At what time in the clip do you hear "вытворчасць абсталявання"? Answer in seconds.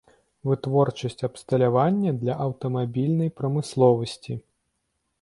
0.51-2.15